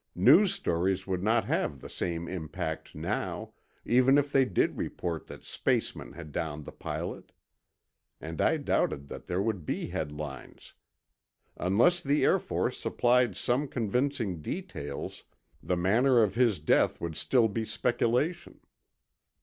News 0.15 0.51
stories 0.55 1.05
would 1.05 1.21
not 1.21 1.45
have 1.45 1.79
the 1.79 1.87
same 1.87 2.27
impact 2.27 2.95
now, 2.95 3.53
even 3.85 4.17
if 4.17 4.31
they 4.31 4.45
did 4.45 4.79
report 4.79 5.27
that 5.27 5.43
spacemen 5.43 6.13
had 6.13 6.31
downed 6.31 6.65
the 6.65 6.71
pilot. 6.71 7.31
And 8.19 8.41
I 8.41 8.57
doubted 8.57 9.09
that 9.09 9.27
there 9.27 9.43
would 9.43 9.63
be 9.63 9.89
headlines. 9.89 10.73
Unless 11.55 12.01
the 12.01 12.23
Air 12.25 12.39
Force 12.39 12.79
supplied 12.79 13.37
some 13.37 13.67
convincing 13.67 14.41
details, 14.41 15.23
the 15.61 15.77
manner 15.77 16.23
of 16.23 16.33
his 16.33 16.59
death 16.59 16.99
would 16.99 17.15
still 17.15 17.47
be 17.47 17.63
speculation. 17.63 18.59